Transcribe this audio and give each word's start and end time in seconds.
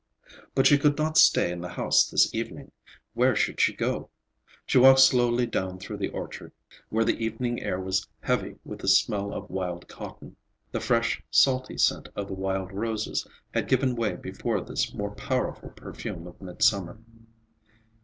But 0.55 0.65
she 0.65 0.79
could 0.79 0.97
not 0.97 1.15
stay 1.15 1.51
in 1.51 1.61
the 1.61 1.69
house 1.69 2.09
this 2.09 2.33
evening. 2.33 2.71
Where 3.13 3.35
should 3.35 3.59
she 3.61 3.71
go? 3.75 4.09
She 4.65 4.79
walked 4.79 5.01
slowly 5.01 5.45
down 5.45 5.77
through 5.77 5.97
the 5.97 6.07
orchard, 6.09 6.53
where 6.89 7.05
the 7.05 7.23
evening 7.23 7.61
air 7.61 7.79
was 7.79 8.07
heavy 8.21 8.55
with 8.65 8.79
the 8.79 8.87
smell 8.87 9.31
of 9.31 9.51
wild 9.51 9.87
cotton. 9.87 10.37
The 10.71 10.79
fresh, 10.81 11.21
salty 11.29 11.77
scent 11.77 12.09
of 12.15 12.25
the 12.29 12.33
wild 12.33 12.71
roses 12.71 13.27
had 13.53 13.67
given 13.67 13.95
way 13.95 14.15
before 14.15 14.59
this 14.61 14.91
more 14.91 15.11
powerful 15.11 15.69
perfume 15.69 16.25
of 16.25 16.41
midsummer. 16.41 16.97